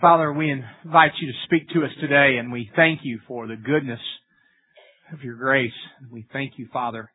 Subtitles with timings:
[0.00, 3.56] Father, we invite you to speak to us today and we thank you for the
[3.56, 3.98] goodness
[5.12, 5.72] of your grace.
[6.08, 7.10] We thank you, Father,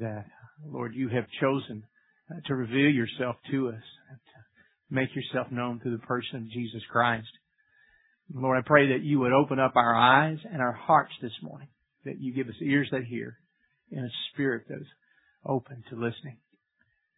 [0.00, 0.24] that,
[0.66, 1.82] Lord, you have chosen
[2.30, 6.80] uh, to reveal yourself to us, to make yourself known through the person of Jesus
[6.90, 7.28] Christ.
[8.34, 11.68] Lord, I pray that you would open up our eyes and our hearts this morning,
[12.06, 13.36] that you give us ears that hear
[13.92, 14.88] and a spirit that is
[15.44, 16.38] open to listening.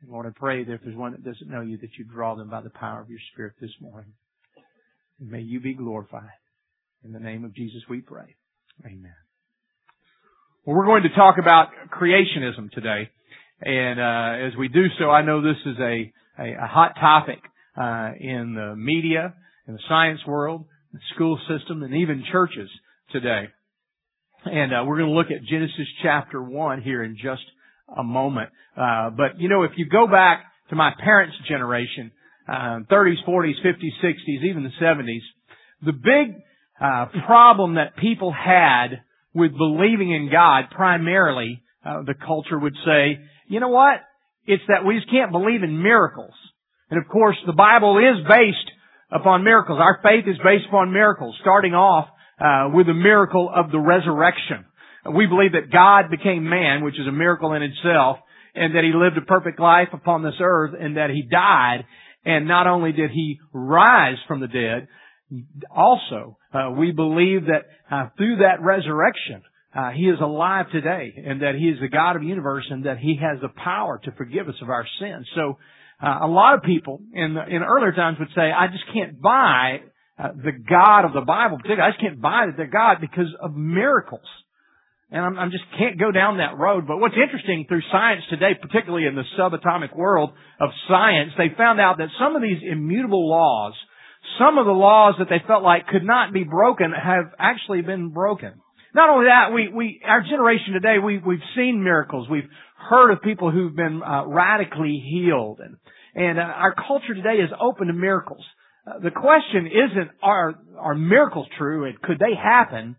[0.09, 2.51] Lord, I pray that if there's one that doesn't know you, that you draw them
[2.51, 4.13] by the power of your Spirit this morning.
[5.21, 6.29] May you be glorified.
[7.05, 8.37] In the name of Jesus we pray.
[8.85, 9.15] Amen.
[10.65, 13.11] Well, we're going to talk about creationism today.
[13.61, 17.39] And uh, as we do so, I know this is a, a, a hot topic
[17.77, 19.35] uh, in the media,
[19.67, 22.69] in the science world, the school system, and even churches
[23.11, 23.45] today.
[24.45, 27.43] And uh, we're going to look at Genesis chapter 1 here in just
[27.97, 28.51] a moment.
[28.77, 32.13] Uh, but, you know, if you go back to my parents' generation,
[32.49, 35.21] uh, 30s, 40s, 50s, 60s, even the 70s,
[35.85, 36.43] the big
[36.81, 39.03] uh, problem that people had
[39.35, 44.01] with believing in God, primarily, uh, the culture would say, you know what?
[44.47, 46.35] It's that we just can't believe in miracles.
[46.91, 48.71] And of course, the Bible is based
[49.11, 49.79] upon miracles.
[49.81, 52.09] Our faith is based upon miracles, starting off
[52.41, 54.65] uh, with the miracle of the resurrection.
[55.15, 58.19] We believe that God became man, which is a miracle in itself,
[58.55, 61.85] and that He lived a perfect life upon this earth, and that He died,
[62.27, 64.89] and not only did He rise from the dead,
[65.75, 69.43] also, uh, we believe that uh, through that resurrection,
[69.75, 72.85] uh, He is alive today, and that He is the God of the universe, and
[72.85, 75.27] that He has the power to forgive us of our sins.
[75.35, 75.59] So,
[76.03, 79.81] uh, a lot of people in in earlier times would say, "I just can't buy
[80.19, 81.89] uh, the God of the Bible, particularly.
[81.89, 84.27] I just can't buy that they're God because of miracles."
[85.11, 86.87] And I'm, I'm just can't go down that road.
[86.87, 91.81] But what's interesting through science today, particularly in the subatomic world of science, they found
[91.81, 93.75] out that some of these immutable laws,
[94.39, 98.11] some of the laws that they felt like could not be broken have actually been
[98.11, 98.55] broken.
[98.95, 102.29] Not only that, we, we, our generation today, we, we've seen miracles.
[102.29, 102.49] We've
[102.89, 105.61] heard of people who've been uh, radically healed.
[105.61, 105.77] And,
[106.15, 108.45] and uh, our culture today is open to miracles.
[108.87, 112.97] Uh, the question isn't, are, are miracles true and could they happen?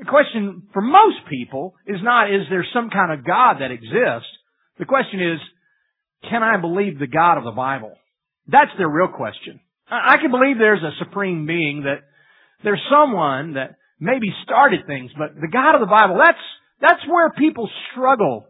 [0.00, 4.32] The question for most people is not, is there some kind of God that exists?
[4.78, 5.38] The question is,
[6.28, 7.92] can I believe the God of the Bible?
[8.48, 9.60] That's their real question.
[9.90, 12.00] I can believe there's a supreme being that
[12.64, 16.38] there's someone that maybe started things, but the God of the Bible, that's,
[16.80, 18.46] that's where people struggle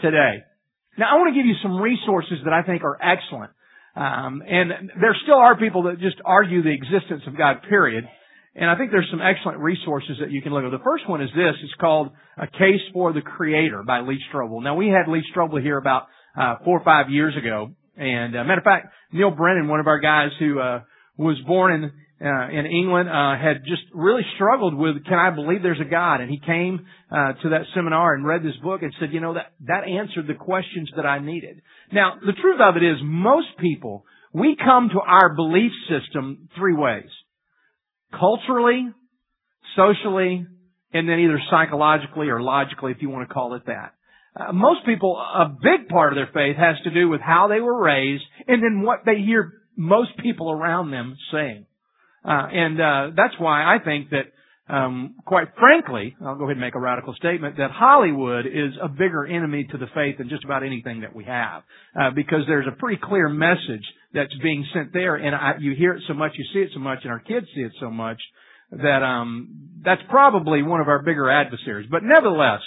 [0.00, 0.44] today.
[0.98, 3.50] Now I want to give you some resources that I think are excellent.
[3.96, 8.04] Um, and there still are people that just argue the existence of God, period.
[8.54, 10.70] And I think there's some excellent resources that you can look at.
[10.70, 11.54] The first one is this.
[11.62, 14.62] It's called A Case for the Creator by Lee Strobel.
[14.62, 16.06] Now we had Lee Strobel here about
[16.38, 17.70] uh, four or five years ago.
[17.96, 20.80] And uh, matter of fact, Neil Brennan, one of our guys who uh,
[21.16, 21.92] was born in
[22.24, 26.20] uh, in England, uh, had just really struggled with, can I believe there's a God?
[26.20, 29.34] And he came uh, to that seminar and read this book and said, you know,
[29.34, 31.62] that that answered the questions that I needed.
[31.92, 36.74] Now, the truth of it is, most people we come to our belief system three
[36.74, 37.10] ways
[38.18, 38.88] culturally,
[39.76, 40.46] socially,
[40.92, 43.94] and then either psychologically or logically, if you want to call it that.
[44.34, 47.60] Uh, most people, a big part of their faith has to do with how they
[47.60, 51.66] were raised and then what they hear most people around them saying.
[52.24, 54.32] Uh, and uh, that's why I think that,
[54.68, 58.88] um, quite frankly, I'll go ahead and make a radical statement that Hollywood is a
[58.88, 61.62] bigger enemy to the faith than just about anything that we have,
[62.00, 63.84] uh, because there's a pretty clear message
[64.14, 66.80] that's being sent there, and I, you hear it so much, you see it so
[66.80, 68.20] much, and our kids see it so much
[68.70, 71.88] that um, that's probably one of our bigger adversaries.
[71.90, 72.60] But nevertheless,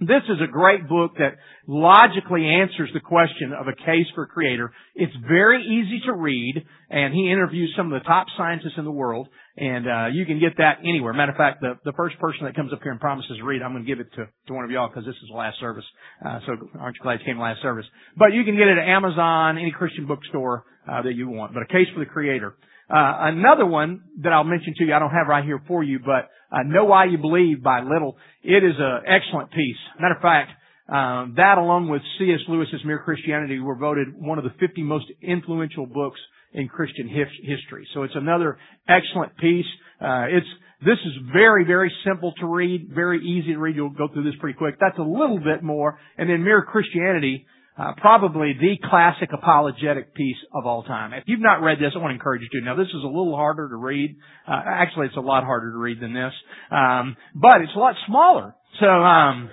[0.00, 4.72] this is a great book that logically answers the question of a case for creator.
[4.94, 8.92] It's very easy to read, and he interviews some of the top scientists in the
[8.92, 11.12] world, and uh, you can get that anywhere.
[11.12, 13.60] Matter of fact, the, the first person that comes up here and promises to read,
[13.60, 15.58] I'm going to give it to, to one of y'all because this is the last
[15.58, 15.84] service.
[16.24, 17.86] Uh, so aren't you glad you came last service?
[18.16, 21.54] But you can get it at Amazon, any Christian bookstore uh, that you want.
[21.54, 22.54] But a case for the creator.
[22.90, 25.98] Uh, another one that I'll mention to you, I don't have right here for you,
[25.98, 28.16] but uh, Know Why You Believe by Little.
[28.42, 29.76] It is an excellent piece.
[30.00, 30.50] Matter of fact,
[30.88, 32.40] um, that along with C.S.
[32.48, 36.18] Lewis's Mere Christianity were voted one of the 50 most influential books
[36.54, 37.86] in Christian hif- history.
[37.92, 38.56] So it's another
[38.88, 39.66] excellent piece.
[40.00, 40.46] Uh, it's
[40.80, 43.74] this is very, very simple to read, very easy to read.
[43.74, 44.76] You'll go through this pretty quick.
[44.80, 45.98] That's a little bit more.
[46.16, 47.46] And then Mere Christianity
[47.78, 51.12] uh, probably the classic apologetic piece of all time.
[51.12, 52.64] If you've not read this, I want to encourage you to.
[52.64, 54.16] Now, this is a little harder to read.
[54.48, 56.32] Uh, actually, it's a lot harder to read than this,
[56.72, 58.56] um, but it's a lot smaller.
[58.80, 59.50] So, um,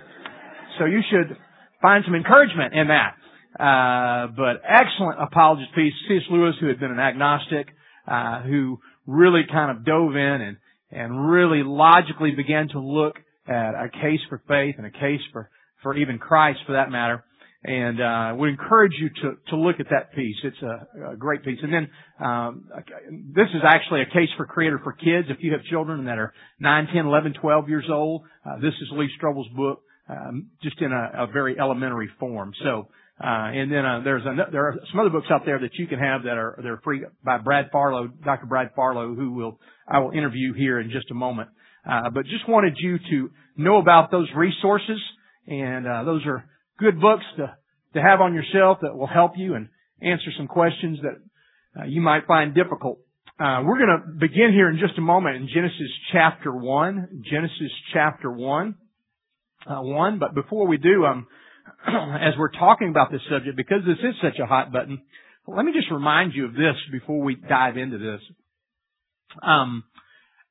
[0.79, 1.37] so you should
[1.81, 3.15] find some encouragement in that.
[3.59, 5.93] Uh, but excellent apologist piece.
[6.07, 6.23] C.S.
[6.29, 7.67] Lewis, who had been an agnostic,
[8.07, 10.57] uh, who really kind of dove in and,
[10.91, 13.15] and really logically began to look
[13.47, 15.49] at a case for faith and a case for,
[15.83, 17.23] for even Christ for that matter.
[17.67, 20.35] And uh, would encourage you to to look at that piece.
[20.43, 21.57] It's a, a great piece.
[21.63, 21.89] And then
[22.23, 22.69] um,
[23.33, 25.29] this is actually a case for creator for kids.
[25.29, 28.89] If you have children that are 9, 10, 11, 12 years old, uh, this is
[28.91, 32.53] Lee Strobel's book, um, just in a, a very elementary form.
[32.63, 32.87] So
[33.19, 35.99] uh, and then uh, there's there are some other books out there that you can
[35.99, 38.45] have that are they're free by Brad Farlow, Dr.
[38.45, 39.57] Brad Farlow, who will
[39.87, 41.49] I will interview here in just a moment.
[41.89, 44.99] Uh, but just wanted you to know about those resources,
[45.47, 46.43] and uh, those are
[46.77, 47.55] good books to
[47.93, 49.69] to have on your shelf that will help you and
[50.01, 52.99] answer some questions that uh, you might find difficult.
[53.39, 57.23] Uh, we're going to begin here in just a moment in Genesis chapter one.
[57.29, 58.75] Genesis chapter one,
[59.67, 60.19] one.
[60.19, 61.27] But before we do, um
[61.87, 65.01] as we're talking about this subject, because this is such a hot button,
[65.47, 68.21] let me just remind you of this before we dive into this.
[69.41, 69.83] Um,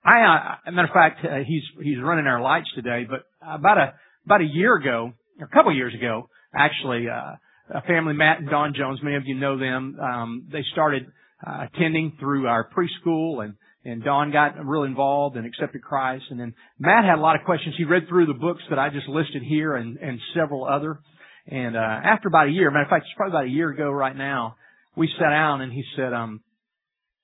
[0.05, 3.79] I, uh, a matter of fact, uh, he's he's running our lights today, but about
[3.79, 3.95] a
[4.27, 5.13] about a year ago,
[5.43, 7.37] a couple of years ago, actually, uh,
[7.75, 9.99] a family, Matt and Dawn Jones, many of you know them.
[10.01, 11.07] Um, they started
[11.47, 13.55] uh, attending through our preschool, and
[13.85, 16.25] and Dawn got real involved and accepted Christ.
[16.31, 17.75] And then Matt had a lot of questions.
[17.77, 21.01] He read through the books that I just listed here and, and several other.
[21.47, 23.91] And, uh, after about a year, matter of fact, it's probably about a year ago
[23.91, 24.57] right now,
[24.97, 26.41] we sat down and he said, um,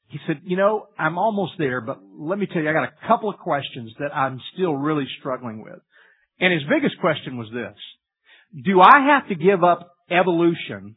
[0.09, 3.09] he said, you know, I'm almost there, but let me tell you, I got a
[3.09, 5.79] couple of questions that I'm still really struggling with.
[6.41, 7.77] And his biggest question was this.
[8.55, 10.97] Do I have to give up evolution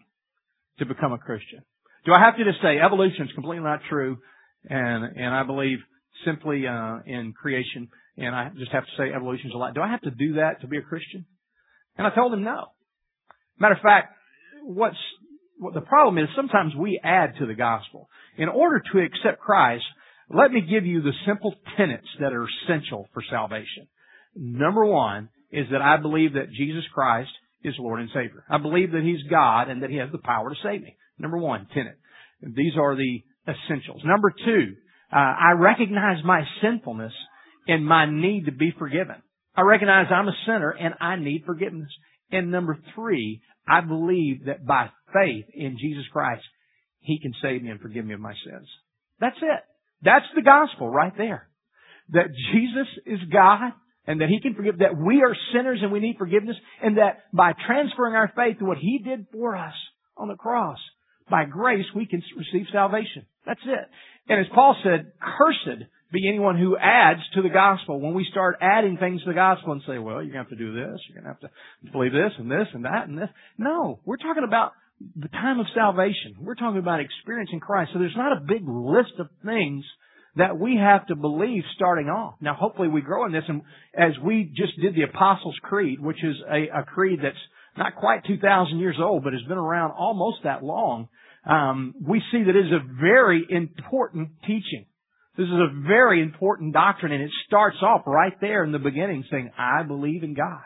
[0.79, 1.61] to become a Christian?
[2.05, 4.17] Do I have to just say evolution is completely not true?
[4.69, 5.79] and and I believe
[6.25, 9.71] simply uh, in creation, and I just have to say evolution is a lie?
[9.73, 11.25] Do I have to do that to be a Christian?
[11.97, 12.67] And I told him no.
[13.59, 14.15] Matter of fact,
[14.63, 14.97] what's
[15.57, 18.09] what the problem is sometimes we add to the gospel.
[18.38, 19.83] In order to accept Christ,
[20.29, 23.88] let me give you the simple tenets that are essential for salvation.
[24.35, 27.29] Number one is that I believe that Jesus Christ
[27.63, 28.44] is Lord and Savior.
[28.50, 30.95] I believe that He's God and that He has the power to save me.
[31.18, 31.98] Number one, tenet.
[32.42, 34.01] These are the essentials.
[34.06, 34.75] Number two,
[35.12, 37.13] uh, I recognize my sinfulness
[37.68, 39.15] and my need to be forgiven.
[39.56, 41.89] I recognize I'm a sinner and I need forgiveness.
[42.31, 46.44] And number three, I believe that by faith in Jesus Christ,
[47.00, 48.68] He can save me and forgive me of my sins.
[49.19, 49.63] That's it.
[50.01, 51.48] That's the gospel right there.
[52.10, 53.71] That Jesus is God
[54.07, 57.23] and that He can forgive, that we are sinners and we need forgiveness and that
[57.31, 59.73] by transferring our faith to what He did for us
[60.17, 60.77] on the cross,
[61.29, 63.25] by grace we can receive salvation.
[63.45, 63.89] That's it.
[64.29, 65.83] And as Paul said, cursed
[66.13, 68.00] be anyone who adds to the gospel.
[68.00, 70.50] When we start adding things to the gospel and say, well, you're going to have
[70.50, 73.17] to do this, you're going to have to believe this and this and that and
[73.17, 73.29] this.
[73.57, 74.73] No, we're talking about
[75.15, 76.38] the time of salvation.
[76.39, 77.91] We're talking about experiencing Christ.
[77.94, 79.83] So there's not a big list of things
[80.35, 82.35] that we have to believe starting off.
[82.41, 83.62] Now hopefully we grow in this and
[83.95, 87.35] as we just did the Apostles' Creed, which is a, a creed that's
[87.77, 91.07] not quite 2,000 years old, but has been around almost that long,
[91.45, 94.85] um, we see that it is a very important teaching.
[95.38, 99.24] This is a very important doctrine, and it starts off right there in the beginning
[99.31, 100.62] saying, I believe in God.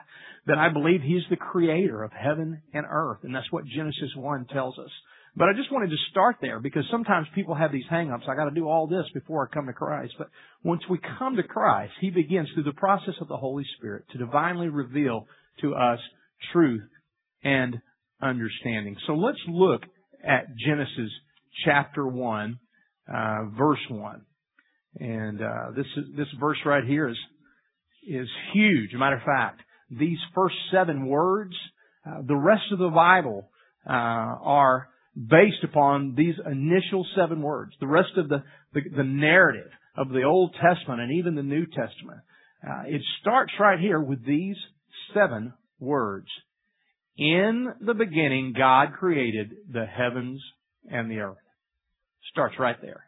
[0.45, 4.45] That I believe He's the creator of heaven and earth, and that's what Genesis 1
[4.45, 4.91] tells us.
[5.37, 8.23] But I just wanted to start there because sometimes people have these hang-ups.
[8.27, 10.13] I gotta do all this before I come to Christ.
[10.17, 10.29] But
[10.63, 14.17] once we come to Christ, He begins through the process of the Holy Spirit to
[14.17, 15.27] divinely reveal
[15.61, 15.99] to us
[16.51, 16.89] truth
[17.43, 17.75] and
[18.19, 18.95] understanding.
[19.05, 19.83] So let's look
[20.27, 21.11] at Genesis
[21.65, 22.59] chapter 1,
[23.07, 24.21] uh, verse 1.
[24.99, 27.17] And uh, this is, this verse right here is
[28.07, 28.91] is huge.
[28.91, 31.53] As a matter of fact, these first seven words,
[32.07, 33.51] uh, the rest of the Bible
[33.87, 37.73] uh, are based upon these initial seven words.
[37.79, 38.43] The rest of the,
[38.73, 42.19] the, the narrative of the Old Testament and even the New Testament,
[42.63, 44.55] uh, it starts right here with these
[45.13, 46.27] seven words.
[47.17, 50.39] In the beginning, God created the heavens
[50.89, 51.37] and the earth.
[52.31, 53.03] Starts right there.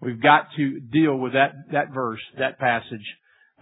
[0.00, 3.06] We've got to deal with that, that verse, that passage,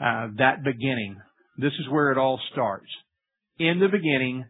[0.00, 1.20] uh, that beginning.
[1.58, 2.88] This is where it all starts.
[3.58, 4.46] In the beginning,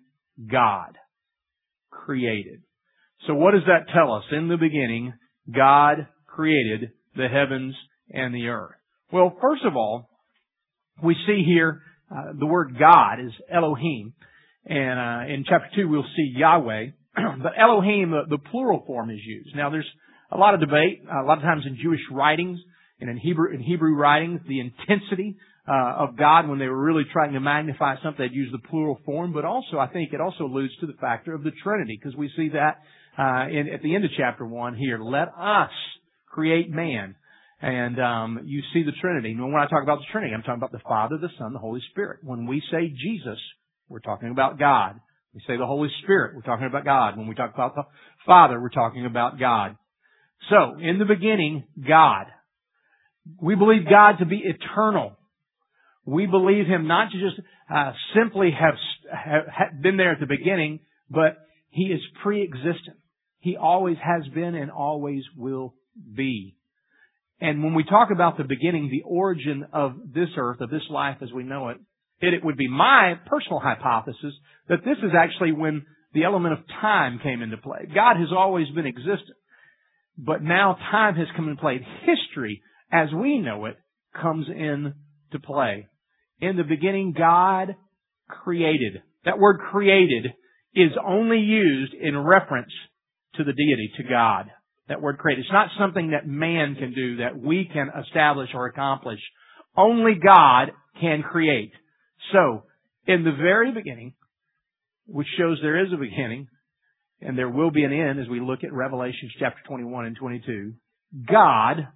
[0.48, 0.96] God
[1.90, 2.62] created.
[3.26, 4.24] So what does that tell us?
[4.32, 5.12] In the beginning,
[5.54, 7.74] God created the heavens
[8.10, 8.74] and the earth.
[9.12, 10.08] Well, first of all,
[11.02, 14.14] we see here uh, the word God is Elohim.
[14.66, 19.20] And uh, in chapter two, we'll see Yahweh, but Elohim, the, the, plural form is
[19.24, 19.56] used.
[19.56, 19.88] Now, there's
[20.30, 21.02] a lot of debate.
[21.10, 22.58] Uh, a lot of times in Jewish writings
[23.00, 25.36] and in Hebrew in Hebrew writings, the intensity
[25.68, 29.00] uh, of God when they were really trying to magnify something, they'd use the plural
[29.04, 29.32] form.
[29.32, 32.30] But also, I think it also alludes to the factor of the Trinity because we
[32.36, 32.78] see that
[33.18, 34.98] uh, in, at the end of chapter one here.
[34.98, 35.70] Let us
[36.26, 37.16] create man.
[37.62, 39.32] And um, you see the Trinity.
[39.32, 41.58] And when I talk about the Trinity, I'm talking about the Father, the Son, the
[41.58, 42.20] Holy Spirit.
[42.22, 43.38] When we say Jesus,
[43.88, 44.98] we're talking about God.
[45.34, 47.16] We say the Holy Spirit, we're talking about God.
[47.16, 47.84] When we talk about the
[48.26, 49.76] Father, we're talking about God.
[50.48, 52.26] So, in the beginning, God.
[53.40, 55.16] We believe God to be eternal.
[56.06, 57.40] We believe Him not to just
[57.72, 58.74] uh, simply have,
[59.12, 61.36] have been there at the beginning, but
[61.70, 62.96] He is pre-existent.
[63.38, 65.74] He always has been and always will
[66.14, 66.56] be.
[67.40, 71.18] And when we talk about the beginning, the origin of this earth, of this life
[71.22, 71.78] as we know it,
[72.20, 74.34] it, it would be my personal hypothesis
[74.68, 77.88] that this is actually when the element of time came into play.
[77.94, 79.38] God has always been existent,
[80.18, 81.80] but now time has come into play.
[82.04, 82.62] History,
[82.92, 83.76] as we know it,
[84.20, 85.86] comes into play.
[86.40, 87.76] In the beginning, God
[88.28, 89.02] created.
[89.24, 90.32] That word created
[90.74, 92.72] is only used in reference
[93.34, 94.50] to the deity, to God.
[94.88, 95.38] That word create.
[95.38, 99.20] It's not something that man can do, that we can establish or accomplish.
[99.76, 101.72] Only God can create.
[102.32, 102.64] So,
[103.06, 104.14] in the very beginning,
[105.06, 106.48] which shows there is a beginning,
[107.20, 110.74] and there will be an end as we look at Revelations chapter 21 and 22,
[111.28, 111.88] God,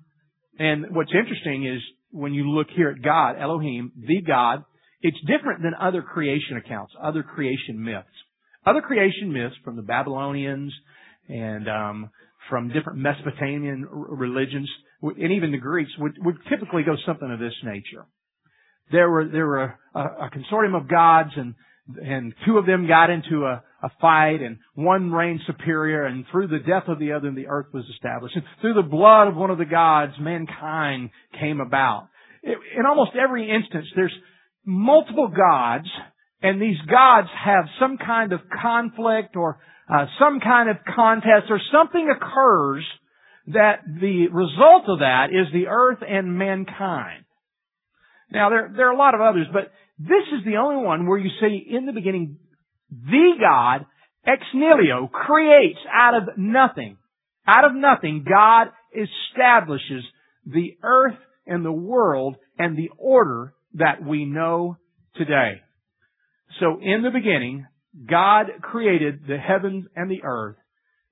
[0.58, 4.64] and what's interesting is when you look here at God, Elohim, the God,
[5.00, 8.06] it's different than other creation accounts, other creation myths.
[8.66, 10.72] Other creation myths from the Babylonians
[11.28, 12.10] and um,
[12.48, 14.68] from different Mesopotamian religions,
[15.02, 18.06] and even the Greeks, would, would typically go something of this nature.
[18.92, 21.54] There were there were a, a, consortium of gods, and
[22.02, 26.48] and two of them got into a, a fight, and one reigned superior, and through
[26.48, 28.36] the death of the other, the earth was established.
[28.36, 32.08] And through the blood of one of the gods, mankind came about.
[32.42, 34.14] In almost every instance, there's
[34.66, 35.86] multiple gods,
[36.44, 39.58] and these gods have some kind of conflict or
[39.90, 42.84] uh, some kind of contest or something occurs
[43.46, 47.24] that the result of that is the earth and mankind.
[48.30, 51.16] Now there, there are a lot of others, but this is the only one where
[51.16, 52.36] you see in the beginning,
[52.90, 53.86] the God,
[54.26, 56.98] ex nihilo, creates out of nothing.
[57.46, 60.04] Out of nothing, God establishes
[60.44, 64.76] the earth and the world and the order that we know
[65.16, 65.62] today.
[66.60, 67.66] So in the beginning,
[68.08, 70.56] God created the heavens and the earth,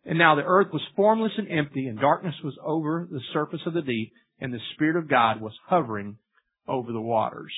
[0.04, 3.74] and now the earth was formless and empty, and darkness was over the surface of
[3.74, 6.16] the deep, and the Spirit of God was hovering
[6.66, 7.52] over the waters.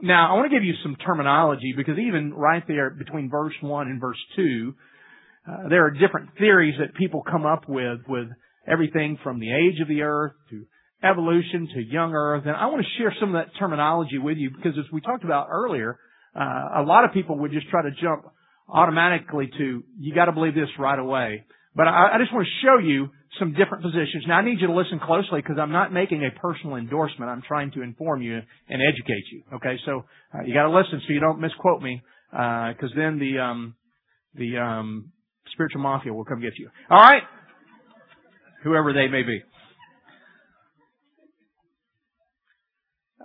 [0.00, 3.86] Now, I want to give you some terminology because even right there between verse 1
[3.86, 4.74] and verse 2,
[5.48, 8.28] uh, there are different theories that people come up with, with
[8.66, 10.64] everything from the age of the earth to
[11.04, 12.44] evolution to young earth.
[12.46, 15.24] And I want to share some of that terminology with you because as we talked
[15.24, 15.98] about earlier,
[16.34, 18.24] uh, a lot of people would just try to jump
[18.68, 21.44] automatically to, you gotta believe this right away.
[21.74, 23.08] But I, I just want to show you
[23.38, 24.24] some different positions.
[24.28, 27.30] Now I need you to listen closely because I'm not making a personal endorsement.
[27.30, 29.42] I'm trying to inform you and educate you.
[29.54, 33.18] Okay, so uh, you got to listen so you don't misquote me, because uh, then
[33.18, 33.74] the um,
[34.34, 35.12] the um,
[35.52, 36.68] spiritual mafia will come get you.
[36.90, 37.22] All right,
[38.64, 39.42] whoever they may be.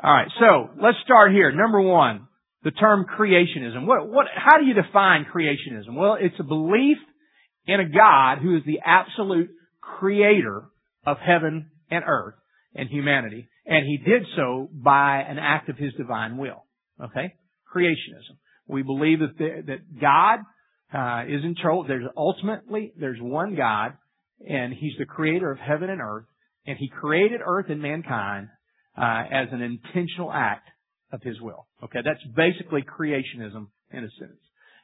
[0.02, 1.52] All right, so let's start here.
[1.52, 2.27] Number one,
[2.64, 3.86] the term creationism.
[3.86, 5.96] What, what, how do you define creationism?
[5.96, 6.98] Well, it's a belief
[7.66, 9.50] in a God who is the absolute
[9.82, 10.64] creator
[11.06, 12.36] of heaven and earth
[12.74, 13.48] and humanity.
[13.66, 16.66] And he did so by an act of his divine will.
[17.02, 17.34] Okay?
[17.74, 18.38] Creationism.
[18.68, 20.40] We believe that, the, that God
[20.94, 21.86] uh, is in control.
[21.88, 23.94] There's ultimately, there's one God,
[24.48, 26.26] and he's the creator of heaven and earth,
[26.66, 28.50] and he created earth and mankind
[28.98, 30.68] uh, as an intentional act
[31.12, 31.68] of his will.
[31.84, 34.42] Okay, that's basically creationism in a sentence.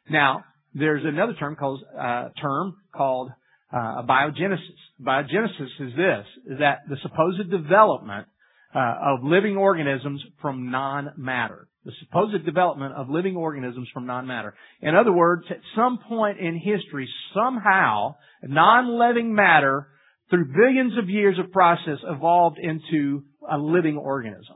[0.09, 3.31] Now, there's another term called uh, term called
[3.71, 4.79] uh, biogenesis.
[5.01, 8.27] Biogenesis is this: is that the supposed development
[8.73, 11.67] uh, of living organisms from non-matter.
[11.85, 14.55] The supposed development of living organisms from non-matter.
[14.81, 19.89] In other words, at some point in history, somehow non-living matter,
[20.29, 24.55] through billions of years of process, evolved into a living organism.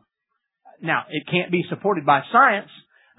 [0.81, 2.69] Now, it can't be supported by science,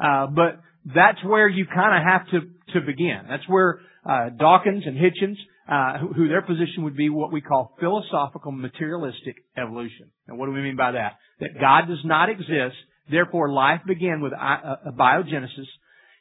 [0.02, 3.22] uh, but that's where you kind of have to to begin.
[3.28, 5.36] That's where uh, Dawkins and Hitchens,
[5.68, 10.10] uh, who, who, their position would be what we call philosophical materialistic evolution.
[10.26, 11.12] And what do we mean by that?
[11.40, 12.76] That God does not exist,
[13.10, 15.66] therefore life began with a, a biogenesis,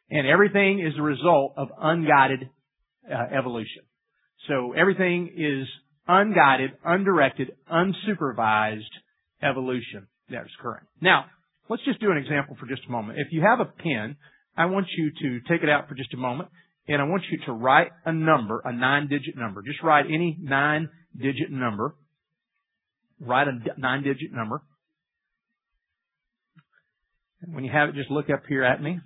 [0.09, 2.49] and everything is the result of unguided
[3.09, 3.83] uh, evolution.
[4.47, 5.67] So everything is
[6.07, 8.81] unguided, undirected, unsupervised
[9.41, 10.85] evolution that is current.
[11.01, 11.25] Now,
[11.69, 13.19] let's just do an example for just a moment.
[13.19, 14.17] If you have a pen,
[14.55, 16.49] I want you to take it out for just a moment,
[16.87, 19.61] and I want you to write a number, a nine-digit number.
[19.61, 21.95] Just write any nine-digit number.
[23.19, 24.61] write a nine digit number.
[27.41, 28.99] And when you have it, just look up here at me.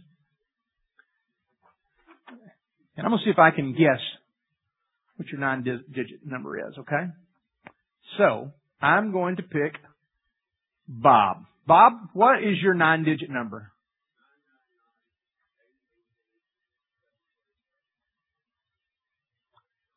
[2.98, 4.00] And I'm going to see if I can guess
[5.16, 7.08] what your nine digit number is, okay?
[8.18, 8.52] So,
[8.82, 9.74] I'm going to pick
[10.92, 11.46] Bob.
[11.66, 13.72] Bob, what is your nine digit number?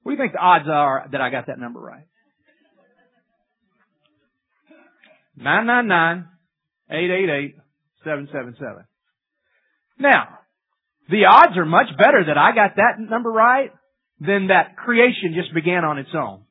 [0.02, 2.06] What do you think the odds are that I got that number right?
[5.36, 6.28] 999
[6.90, 7.56] 888
[8.04, 8.84] 777.
[9.98, 10.38] Now,
[11.08, 13.72] the odds are much better that I got that number right
[14.20, 16.44] than that creation just began on its own.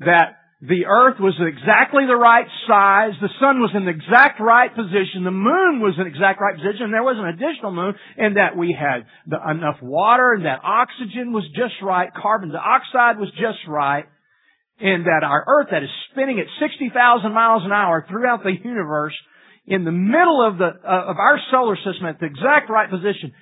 [0.00, 4.70] That the earth was exactly the right size, the sun was in the exact right
[4.72, 8.36] position, the moon was in the exact right position, there was an additional moon, and
[8.36, 13.30] that we had the, enough water, and that oxygen was just right, carbon dioxide was
[13.36, 14.06] just right,
[14.80, 16.96] and that our earth that is spinning at 60,000
[17.32, 19.14] miles an hour throughout the universe,
[19.66, 23.32] in the middle of the, uh, of our solar system at the exact right position,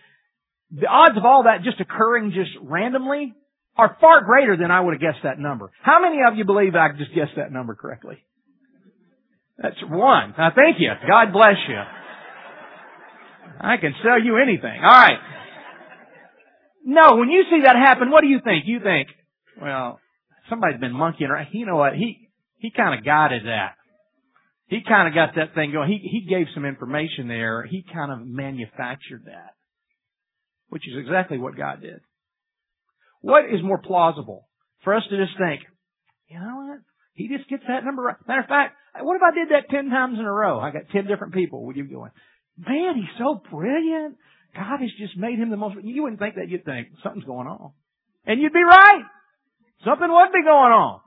[0.70, 3.34] the odds of all that just occurring just randomly
[3.76, 5.70] are far greater than I would have guessed that number.
[5.82, 8.24] How many of you believe I just guessed that number correctly?
[9.58, 10.34] That's one.
[10.36, 10.90] Now thank you.
[11.06, 11.80] God bless you.
[13.60, 14.80] I can sell you anything.
[14.82, 15.18] Alright.
[16.84, 18.64] No, when you see that happen, what do you think?
[18.66, 19.08] You think,
[19.60, 20.00] well,
[20.50, 21.48] somebody's been monkeying around.
[21.52, 21.94] You know what?
[21.94, 23.74] He, he kind of guided that.
[24.66, 25.90] He kind of got that thing going.
[25.90, 27.62] He, he gave some information there.
[27.62, 29.54] He kind of manufactured that.
[30.70, 32.00] Which is exactly what God did.
[33.22, 34.48] What is more plausible?
[34.84, 35.62] For us to just think,
[36.28, 36.78] you know what?
[37.14, 38.16] He just gets that number right.
[38.26, 40.60] Matter of fact, what if I did that ten times in a row?
[40.60, 41.64] I got ten different people.
[41.66, 42.10] Would you going,
[42.58, 44.16] man, he's so brilliant.
[44.54, 46.48] God has just made him the most, you wouldn't think that.
[46.48, 47.72] You'd think something's going on.
[48.26, 49.04] And you'd be right.
[49.84, 51.00] Something would be going on.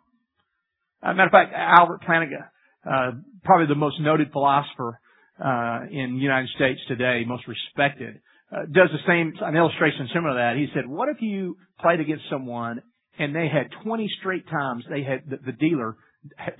[1.04, 2.48] As a matter of fact, Albert Plantinga,
[2.90, 3.12] uh,
[3.44, 5.00] probably the most noted philosopher,
[5.40, 10.34] uh, in the United States today, most respected, uh, does the same, an illustration similar
[10.34, 10.56] to that.
[10.58, 12.82] He said, what if you played against someone
[13.18, 15.98] and they had 20 straight times they had, the, the dealer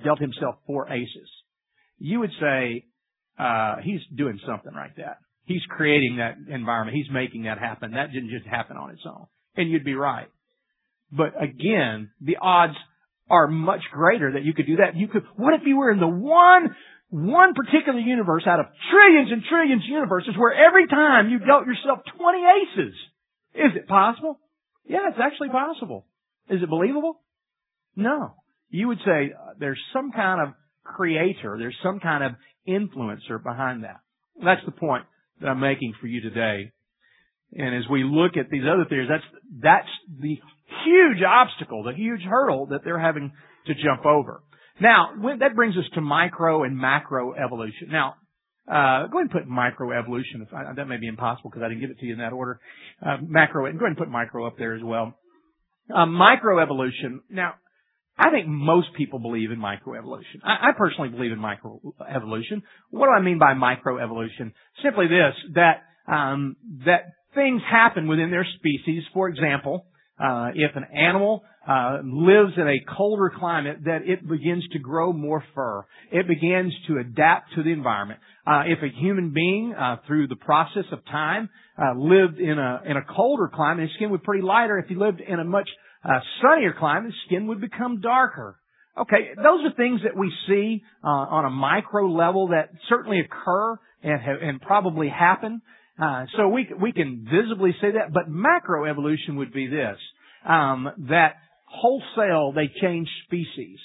[0.04, 1.28] dealt himself four aces?
[1.98, 2.84] You would say,
[3.38, 5.18] uh, he's doing something like that.
[5.44, 6.96] He's creating that environment.
[6.96, 7.92] He's making that happen.
[7.92, 9.26] That didn't just happen on its own.
[9.56, 10.28] And you'd be right.
[11.12, 12.74] But again, the odds
[13.30, 14.96] are much greater that you could do that.
[14.96, 16.74] You could, what if you were in the one
[17.10, 21.66] one particular universe out of trillions and trillions of universes where every time you dealt
[21.66, 22.94] yourself 20 aces.
[23.54, 24.38] Is it possible?
[24.86, 26.06] Yeah, it's actually possible.
[26.50, 27.20] Is it believable?
[27.94, 28.34] No.
[28.68, 32.32] You would say uh, there's some kind of creator, there's some kind of
[32.68, 34.00] influencer behind that.
[34.42, 35.04] That's the point
[35.40, 36.72] that I'm making for you today.
[37.52, 39.24] And as we look at these other theories, that's,
[39.62, 39.88] that's
[40.20, 40.38] the
[40.84, 43.32] huge obstacle, the huge hurdle that they're having
[43.66, 44.42] to jump over.
[44.80, 45.10] Now,
[45.40, 47.88] that brings us to micro and macro evolution.
[47.90, 48.16] Now,
[48.68, 50.46] uh, go ahead and put micro evolution.
[50.52, 52.60] I, that may be impossible because I didn't give it to you in that order.
[53.00, 55.14] Uh, macro, go ahead and put micro up there as well.
[55.94, 57.20] Uh, micro evolution.
[57.30, 57.54] Now,
[58.18, 60.42] I think most people believe in microevolution.
[60.42, 62.62] I, I personally believe in microevolution.
[62.90, 64.52] What do I mean by microevolution?
[64.82, 69.04] Simply this, that, um, that things happen within their species.
[69.12, 69.86] For example,
[70.18, 75.12] uh, if an animal uh, lives in a colder climate, that it begins to grow
[75.12, 75.84] more fur.
[76.12, 78.20] It begins to adapt to the environment.
[78.46, 82.82] Uh, if a human being, uh, through the process of time, uh, lived in a
[82.86, 84.78] in a colder climate, his skin would be pretty lighter.
[84.78, 85.68] If he lived in a much
[86.04, 88.56] uh, sunnier climate, his skin would become darker.
[88.96, 94.22] Okay, those are things that we see on a micro level that certainly occur and
[94.22, 95.60] have, and probably happen.
[96.00, 99.96] Uh, so we we can visibly say that, but macroevolution would be this:
[100.46, 103.78] um, that wholesale they change species.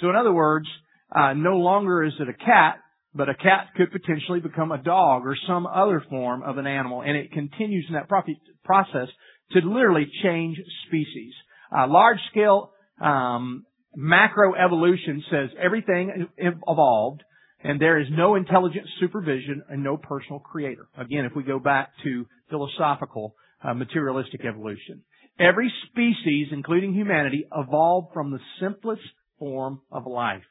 [0.00, 0.66] So in other words,
[1.14, 2.76] uh, no longer is it a cat,
[3.14, 7.02] but a cat could potentially become a dog or some other form of an animal,
[7.02, 9.08] and it continues in that process
[9.52, 11.32] to literally change species.
[11.76, 13.64] Uh, large scale um,
[13.96, 17.22] macroevolution says everything evolved
[17.62, 20.88] and there is no intelligent supervision and no personal creator.
[20.96, 25.02] Again, if we go back to philosophical uh, materialistic evolution.
[25.38, 29.02] Every species, including humanity, evolved from the simplest
[29.38, 30.42] form of life.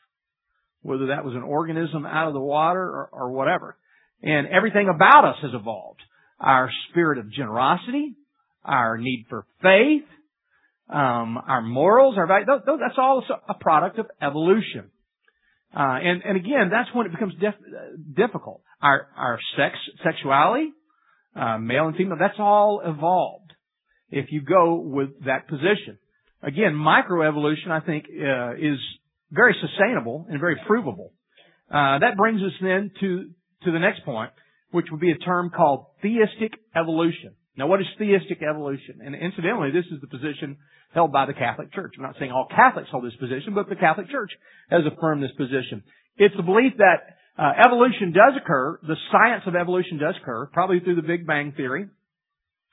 [0.81, 3.77] Whether that was an organism out of the water or, or whatever.
[4.21, 6.01] And everything about us has evolved.
[6.39, 8.15] Our spirit of generosity,
[8.63, 10.03] our need for faith,
[10.89, 14.91] um, our morals, our values, that's all a product of evolution.
[15.75, 18.61] Uh, and, and again, that's when it becomes def- difficult.
[18.81, 20.71] Our, our sex, sexuality,
[21.35, 23.53] uh, male and female, that's all evolved.
[24.09, 25.99] If you go with that position.
[26.41, 28.79] Again, microevolution, I think, uh, is,
[29.31, 31.11] very sustainable and very provable.
[31.69, 33.29] Uh, that brings us then to,
[33.63, 34.31] to the next point,
[34.71, 37.35] which would be a term called theistic evolution.
[37.57, 38.99] Now what is theistic evolution?
[39.03, 40.57] And incidentally, this is the position
[40.93, 41.93] held by the Catholic Church.
[41.97, 44.31] I'm not saying all Catholics hold this position, but the Catholic Church
[44.69, 45.83] has affirmed this position.
[46.17, 50.79] It's the belief that uh, evolution does occur, the science of evolution does occur, probably
[50.79, 51.87] through the Big Bang Theory,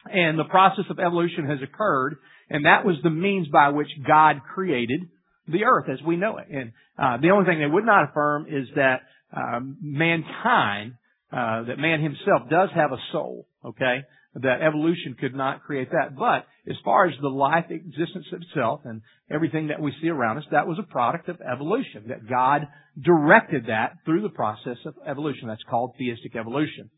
[0.07, 2.17] and the process of evolution has occurred,
[2.49, 5.09] and that was the means by which God created
[5.49, 6.47] the earth as we know it.
[6.51, 9.03] And uh, the only thing they would not affirm is that
[9.37, 10.95] um, mankind,
[11.33, 13.47] uh, that man himself does have a soul.
[13.65, 16.17] Okay, that evolution could not create that.
[16.17, 20.45] But as far as the life existence itself and everything that we see around us,
[20.51, 22.07] that was a product of evolution.
[22.09, 22.67] That God
[23.01, 25.49] directed that through the process of evolution.
[25.49, 26.91] That's called theistic evolution.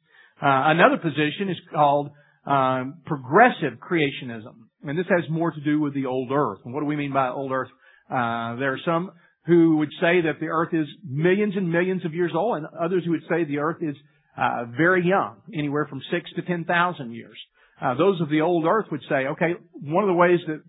[0.43, 2.11] Uh, another position is called
[2.47, 6.61] um, progressive creationism, and this has more to do with the old Earth.
[6.65, 7.71] And what do we mean by old Earth?
[8.11, 9.11] Uh, there are some
[9.47, 13.05] who would say that the Earth is millions and millions of years old, and others
[13.05, 13.97] who would say the Earth is
[14.37, 17.39] uh, very young, anywhere from six to ten thousand years.
[17.81, 20.63] Uh, those of the old Earth would say, okay, one of the ways that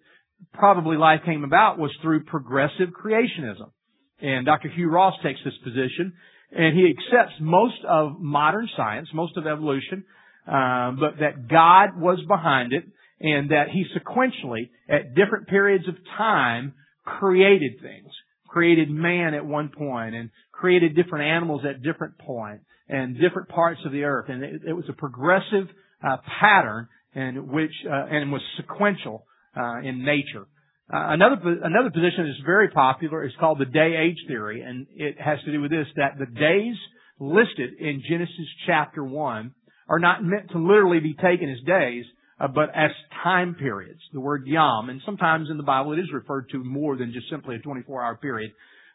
[0.53, 3.71] probably life came about was through progressive creationism.
[4.19, 4.69] And Dr.
[4.69, 6.13] Hugh Ross takes this position,
[6.51, 10.03] and he accepts most of modern science, most of evolution,
[10.47, 12.83] uh, but that God was behind it,
[13.19, 18.11] and that He sequentially, at different periods of time, created things,
[18.47, 23.81] created man at one point, and created different animals at different points, and different parts
[23.85, 25.67] of the earth, and it, it was a progressive
[26.03, 30.47] uh, pattern, and which uh, and was sequential uh, in nature.
[30.93, 34.87] Uh, another another position that is very popular is called the day age theory, and
[34.95, 36.75] it has to do with this: that the days
[37.19, 39.53] listed in Genesis chapter one
[39.89, 42.05] are not meant to literally be taken as days,
[42.39, 42.91] uh, but as
[43.23, 43.99] time periods.
[44.13, 47.29] The word yom, and sometimes in the Bible it is referred to more than just
[47.29, 48.51] simply a 24-hour period,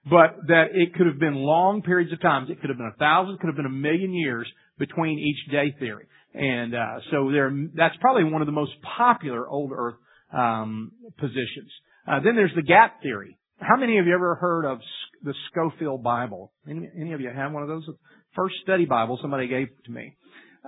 [0.08, 2.50] but that it could have been long periods of times.
[2.50, 5.74] It could have been a thousand, could have been a million years between each day
[5.78, 7.52] theory, and uh, so there.
[7.74, 9.94] That's probably one of the most popular old Earth
[10.32, 11.70] um, positions.
[12.06, 13.38] Uh, then there's the gap theory.
[13.58, 14.80] How many of you ever heard of
[15.22, 16.52] the Scofield Bible?
[16.68, 17.88] Any, any of you have one of those?
[18.34, 20.16] First study Bible somebody gave to me.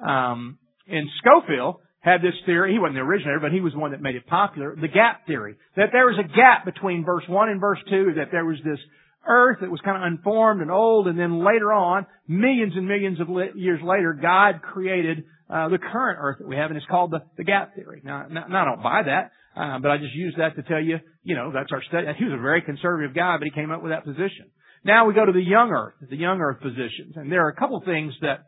[0.06, 2.72] Um, and Scofield had this theory.
[2.72, 4.76] He wasn't the originator, but he was one that made it popular.
[4.76, 5.56] The gap theory.
[5.76, 8.78] That there was a gap between verse 1 and verse 2, that there was this
[9.26, 13.20] earth that was kind of unformed and old, and then later on, millions and millions
[13.20, 17.10] of years later, God created uh, the current earth that we have, and it's called
[17.10, 18.00] the, the gap theory.
[18.04, 19.30] Now, now, I don't buy that.
[19.56, 22.06] Uh, but I just use that to tell you, you know, that's our study.
[22.18, 24.50] He was a very conservative guy, but he came up with that position.
[24.84, 27.14] Now we go to the young earth, the young earth positions.
[27.16, 28.46] And there are a couple things that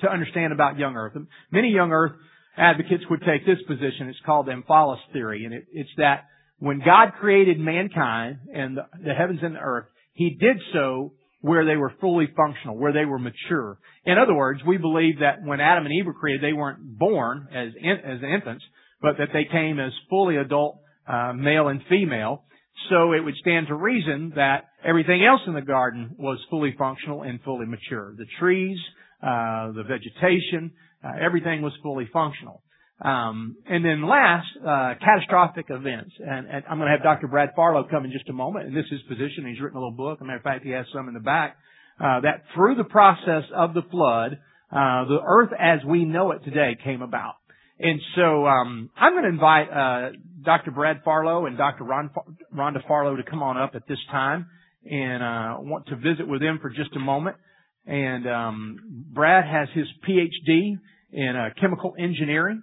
[0.00, 1.12] to understand about young earth.
[1.50, 2.12] Many young earth
[2.56, 4.08] advocates would take this position.
[4.08, 5.44] It's called the Omphalos theory.
[5.44, 6.24] And it, it's that
[6.62, 11.74] when God created mankind and the, heavens and the earth, He did so where they
[11.74, 13.80] were fully functional, where they were mature.
[14.04, 17.48] In other words, we believe that when Adam and Eve were created, they weren't born
[17.52, 18.64] as, in, as infants,
[19.00, 22.44] but that they came as fully adult uh, male and female.
[22.90, 27.22] So it would stand to reason that everything else in the garden was fully functional
[27.22, 28.14] and fully mature.
[28.16, 28.78] The trees,
[29.20, 30.70] uh, the vegetation,
[31.02, 32.62] uh, everything was fully functional.
[33.04, 36.12] Um, and then last, uh, catastrophic events.
[36.18, 37.26] And, and I'm going to have Dr.
[37.26, 38.66] Brad Farlow come in just a moment.
[38.66, 39.46] And this is his position.
[39.46, 40.18] He's written a little book.
[40.18, 41.56] As a matter of fact, he has some in the back.
[42.00, 44.38] Uh, that through the process of the flood,
[44.70, 47.34] uh, the earth as we know it today came about.
[47.78, 50.10] And so um, I'm going to invite uh,
[50.44, 50.70] Dr.
[50.70, 51.84] Brad Farlow and Dr.
[51.84, 52.10] Ron,
[52.54, 54.46] Rhonda Farlow to come on up at this time,
[54.84, 57.36] and uh, want to visit with them for just a moment.
[57.84, 58.78] And um,
[59.12, 60.78] Brad has his PhD
[61.12, 62.62] in uh, chemical engineering,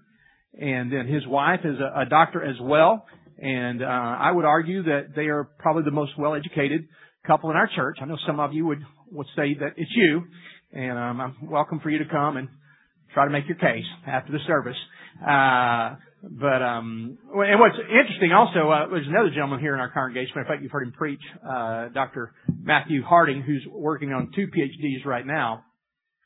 [0.53, 3.05] and then his wife is a, a doctor as well.
[3.41, 6.87] And uh, I would argue that they are probably the most well-educated
[7.25, 7.97] couple in our church.
[8.01, 8.79] I know some of you would
[9.11, 10.23] would say that it's you,
[10.71, 12.47] and um, I'm welcome for you to come and
[13.13, 14.77] try to make your case after the service.
[15.21, 20.33] Uh, but um, and what's interesting also, uh, there's another gentleman here in our congregation.
[20.37, 22.33] In fact, you've heard him preach, uh, Dr.
[22.61, 25.63] Matthew Harding, who's working on two PhDs right now,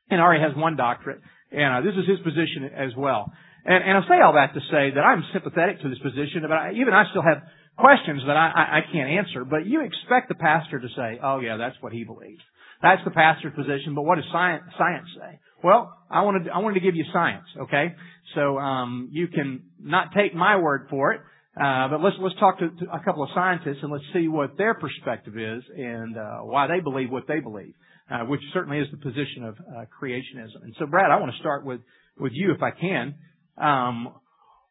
[0.09, 1.21] and already has one doctorate.
[1.51, 3.31] And uh, this is his position as well.
[3.65, 6.51] And, and I say all that to say that I'm sympathetic to this position, but
[6.51, 7.43] I, even I still have
[7.77, 9.45] questions that I, I, I can't answer.
[9.45, 12.41] But you expect the pastor to say, "Oh yeah, that's what he believes."
[12.81, 13.95] That's the pastor's position.
[13.95, 15.39] But what does science, science say?
[15.63, 17.95] Well, I wanted I wanted to give you science, okay?
[18.35, 21.21] So um, you can not take my word for it,
[21.55, 24.57] uh, but let's let's talk to, to, a couple of scientists and let's see what
[24.57, 27.73] their perspective is and uh, why they believe what they believe,
[28.11, 30.63] uh, which certainly is the position of uh, creationism.
[30.63, 31.79] And so, Brad, I want to start with
[32.19, 33.15] with you if I can.
[33.57, 34.13] Um,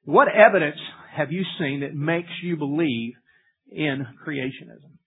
[0.04, 0.78] what evidence
[1.14, 3.12] have you seen that makes you believe
[3.70, 4.98] in creationism?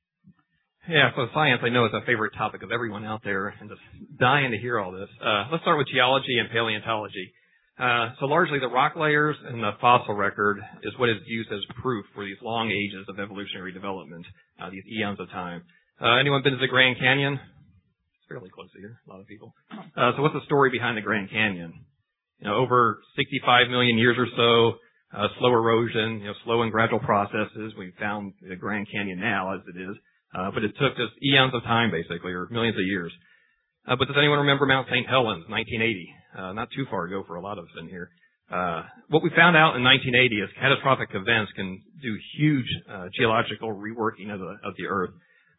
[0.88, 3.82] Yeah, so science I know is a favorite topic of everyone out there and just
[4.20, 5.10] dying to hear all this.
[5.20, 7.34] Uh, let's start with geology and paleontology.
[7.78, 11.60] Uh, so largely the rock layers and the fossil record is what is used as
[11.82, 14.26] proof for these long ages of evolutionary development,
[14.62, 15.64] uh, these eons of time.
[16.00, 17.34] Uh, anyone been to the Grand Canyon?
[17.34, 19.54] It's fairly close to here, a lot of people.
[19.72, 21.74] Uh, so what's the story behind the Grand Canyon?
[22.40, 24.78] You know, over 65 million years or so,
[25.18, 27.74] uh, slow erosion, you know, slow and gradual processes.
[27.78, 29.96] We've found the Grand Canyon now as it is.
[30.36, 33.12] Uh, but it took just eons of time basically, or millions of years.
[33.88, 35.08] Uh, but does anyone remember Mount St.
[35.08, 36.14] Helens, 1980?
[36.38, 38.10] Uh, not too far ago for a lot of us in here.
[38.52, 43.74] Uh, what we found out in 1980 is catastrophic events can do huge uh, geological
[43.74, 45.12] reworking of the, of the Earth.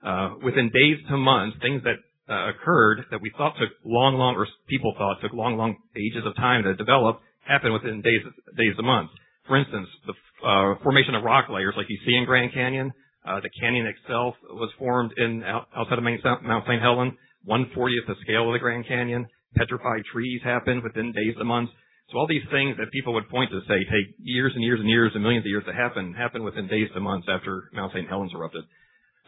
[0.05, 1.97] Uh, within days to months, things that
[2.29, 6.25] uh, occurred that we thought took long, long, or people thought took long, long ages
[6.27, 8.21] of time to develop happened within days,
[8.57, 9.13] days to months.
[9.47, 10.15] For instance, the
[10.47, 12.93] uh, formation of rock layers like you see in Grand Canyon,
[13.27, 16.83] uh, the canyon itself was formed in outside of Mount St.
[16.83, 17.15] Helens,
[17.49, 19.27] 140th the scale of the Grand Canyon.
[19.55, 21.73] Petrified trees happened within days to months.
[22.11, 24.89] So all these things that people would point to say take years and years and
[24.89, 28.09] years and millions of years to happen, happen within days to months after Mount St.
[28.09, 28.63] Helens erupted.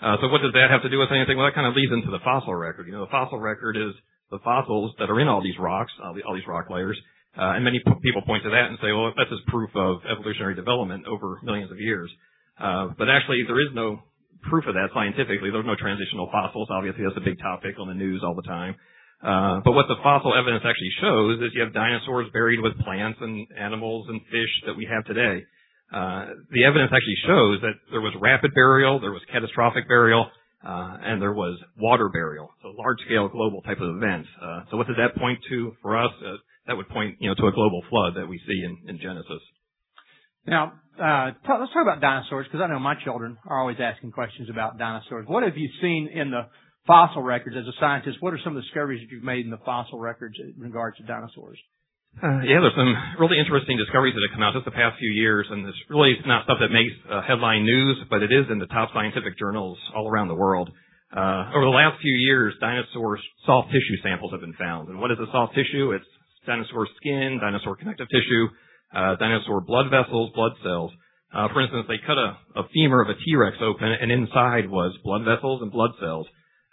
[0.00, 1.36] Uh, so what does that have to do with anything?
[1.36, 2.86] Well, that kind of leads into the fossil record.
[2.86, 3.94] You know, the fossil record is
[4.30, 6.98] the fossils that are in all these rocks, all, the, all these rock layers.
[7.36, 10.02] Uh, and many p- people point to that and say, well, that's just proof of
[10.06, 12.10] evolutionary development over millions of years.
[12.58, 13.98] Uh, but actually, there is no
[14.50, 15.50] proof of that scientifically.
[15.50, 16.68] There's no transitional fossils.
[16.70, 18.74] Obviously, that's a big topic on the news all the time.
[19.22, 23.18] Uh, but what the fossil evidence actually shows is you have dinosaurs buried with plants
[23.20, 25.42] and animals and fish that we have today.
[25.92, 30.26] Uh, the evidence actually shows that there was rapid burial, there was catastrophic burial,
[30.64, 32.50] uh, and there was water burial.
[32.62, 34.28] So large-scale global type of events.
[34.42, 36.10] Uh, so what does that point to for us?
[36.20, 39.00] Uh, that would point, you know, to a global flood that we see in, in
[39.00, 39.40] Genesis.
[40.46, 44.12] Now, uh, t- let's talk about dinosaurs because I know my children are always asking
[44.12, 45.26] questions about dinosaurs.
[45.26, 46.48] What have you seen in the
[46.86, 48.18] fossil records as a scientist?
[48.20, 50.96] What are some of the discoveries that you've made in the fossil records in regards
[50.98, 51.58] to dinosaurs?
[52.18, 55.10] Uh, yeah, there's some really interesting discoveries that have come out just the past few
[55.10, 58.58] years, and it's really not stuff that makes uh, headline news, but it is in
[58.58, 60.68] the top scientific journals all around the world.
[61.14, 64.88] Uh, over the last few years, dinosaur soft tissue samples have been found.
[64.88, 65.92] And what is a soft tissue?
[65.92, 66.04] It's
[66.44, 68.48] dinosaur skin, dinosaur connective tissue,
[68.92, 70.90] uh, dinosaur blood vessels, blood cells.
[71.32, 74.96] Uh, for instance, they cut a, a femur of a T-Rex open, and inside was
[75.04, 76.26] blood vessels and blood cells.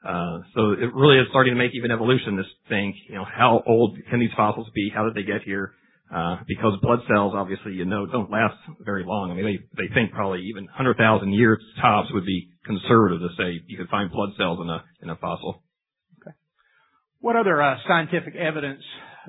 [0.05, 3.97] Uh, so it really is starting to make even evolutionists think, you know, how old
[4.09, 4.91] can these fossils be?
[4.93, 5.73] How did they get here?
[6.13, 9.31] Uh, because blood cells, obviously, you know, don't last very long.
[9.31, 13.59] I mean, they, they think probably even 100,000 years tops would be conservative to say
[13.65, 15.63] you could find blood cells in a, in a fossil.
[16.21, 16.35] Okay.
[17.19, 18.83] What other uh, scientific evidence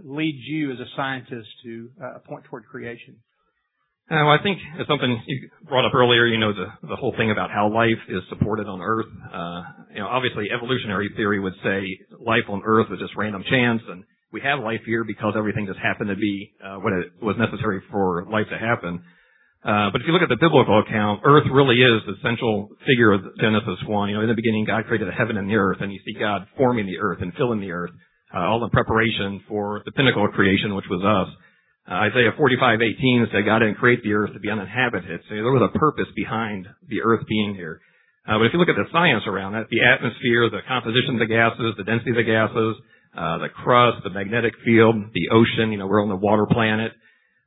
[0.04, 3.16] leads you as a scientist to uh, point toward creation?
[4.06, 6.26] Uh, well, I think it's something you brought up earlier.
[6.26, 9.10] You know, the the whole thing about how life is supported on Earth.
[9.34, 9.62] Uh,
[9.94, 11.82] you know, obviously, evolutionary theory would say
[12.22, 15.80] life on Earth is just random chance, and we have life here because everything just
[15.80, 19.02] happened to be uh, what it was necessary for life to happen.
[19.66, 23.10] Uh, but if you look at the biblical account, Earth really is the central figure
[23.10, 24.08] of Genesis 1.
[24.08, 26.14] You know, in the beginning, God created the heaven and the earth, and you see
[26.14, 27.90] God forming the earth and filling the earth
[28.30, 31.34] uh, all in preparation for the pinnacle of creation, which was us.
[31.86, 35.20] Uh, Isaiah 45:18 said God didn't create the earth to be uninhabited.
[35.28, 37.80] So there was a purpose behind the earth being here.
[38.26, 41.20] Uh, but if you look at the science around that, the atmosphere, the composition of
[41.22, 42.74] the gases, the density of the gases,
[43.14, 46.90] uh, the crust, the magnetic field, the ocean, you know, we're on the water planet,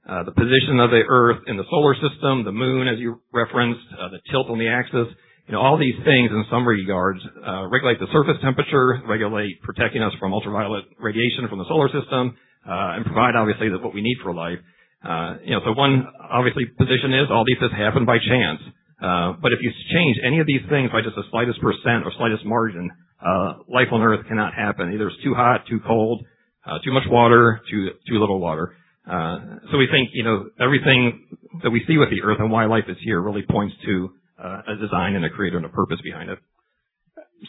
[0.07, 3.83] uh, the position of the earth in the solar system, the moon, as you referenced,
[3.99, 5.11] uh, the tilt on the axis,
[5.49, 10.01] you know, all these things in some regards uh, regulate the surface temperature, regulate protecting
[10.01, 14.33] us from ultraviolet radiation from the solar system, and provide obviously what we need for
[14.33, 14.59] life.
[15.03, 18.59] Uh, you know, so one obviously position is all these things happen by chance.
[18.99, 22.11] Uh, but if you change any of these things by just the slightest percent or
[22.17, 22.91] slightest margin,
[23.23, 24.91] uh, life on Earth cannot happen.
[24.93, 26.23] Either it's too hot, too cold,
[26.65, 28.75] uh, too much water, too too little water.
[29.09, 29.39] Uh,
[29.71, 31.25] so we think, you know, everything
[31.63, 34.61] that we see with the Earth and why life is here really points to uh,
[34.67, 36.39] a design and a creator and a purpose behind it.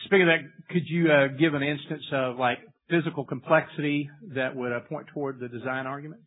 [0.06, 2.58] Speaking of that, could you uh, give an instance of like
[2.90, 6.20] physical complexity that would uh, point toward the design argument?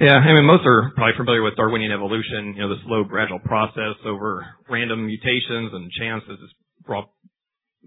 [0.00, 3.38] Yeah, I mean, most are probably familiar with Darwinian evolution, you know, the slow gradual
[3.38, 6.38] process over random mutations and chance has
[6.84, 7.10] brought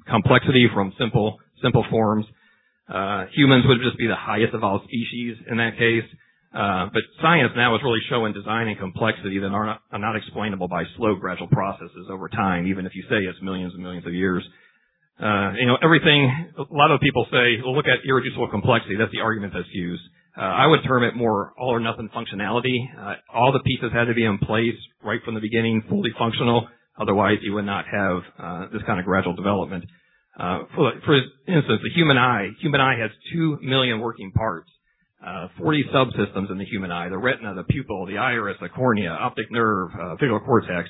[0.10, 2.26] complexity from simple, simple forms.
[2.88, 6.08] Uh, humans would just be the highest all species in that case.
[6.56, 10.16] Uh, but science now is really showing design and complexity that are not, are not
[10.16, 14.08] explainable by slow, gradual processes over time, even if you say it's millions and millions
[14.08, 14.48] of years.
[15.20, 18.96] Uh, you know, everything, a lot of people say, well, look at irreducible complexity.
[18.98, 20.04] That's the argument that's used.
[20.38, 22.78] Uh, I would term it more all or nothing functionality.
[22.96, 26.68] Uh, all the pieces had to be in place right from the beginning, fully functional.
[27.00, 29.86] Otherwise, you would not have uh, this kind of gradual development.
[30.40, 31.16] Uh, for, for
[31.48, 32.50] instance, the human eye.
[32.62, 34.70] Human eye has two million working parts.
[35.26, 39.10] Uh, 40 subsystems in the human eye, the retina, the pupil, the iris, the cornea,
[39.10, 40.88] optic nerve, uh, visual cortex.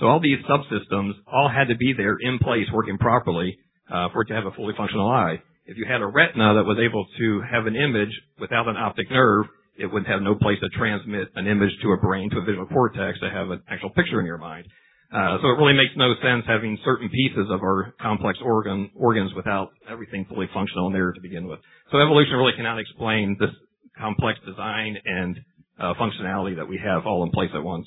[0.00, 3.56] So all these subsystems all had to be there in place working properly
[3.90, 5.42] uh, for it to have a fully functional eye.
[5.66, 9.10] If you had a retina that was able to have an image without an optic
[9.10, 9.46] nerve,
[9.76, 12.66] it would have no place to transmit an image to a brain, to a visual
[12.66, 14.66] cortex to have an actual picture in your mind.
[15.12, 19.32] Uh, so it really makes no sense having certain pieces of our complex organ organs
[19.34, 21.60] without everything fully functional in there to begin with.
[21.90, 23.50] So evolution really cannot explain this
[23.96, 25.38] complex design and
[25.80, 27.86] uh, functionality that we have all in place at once.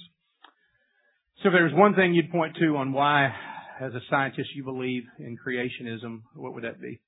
[1.44, 3.34] So if there's one thing you'd point to on why,
[3.82, 7.02] as a scientist, you believe in creationism, what would that be?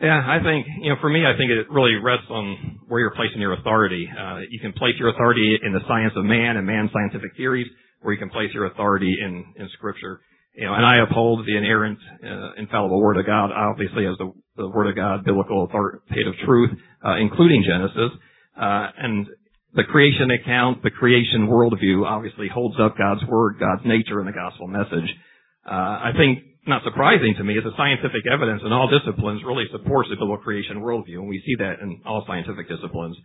[0.00, 3.14] Yeah, I think, you know, for me, I think it really rests on where you're
[3.14, 4.08] placing your authority.
[4.10, 7.68] Uh, you can place your authority in the science of man and man's scientific theories,
[8.02, 10.20] or you can place your authority in, in scripture.
[10.54, 14.32] You know, and I uphold the inerrant, uh, infallible word of God, obviously as the,
[14.56, 16.70] the word of God, biblical authoritative truth,
[17.04, 18.18] uh, including Genesis.
[18.60, 19.26] Uh, and
[19.74, 24.32] the creation account, the creation worldview obviously holds up God's word, God's nature, and the
[24.32, 25.08] gospel message.
[25.64, 29.64] Uh, I think not surprising to me is the scientific evidence in all disciplines really
[29.72, 33.16] supports the biblical creation worldview, and we see that in all scientific disciplines.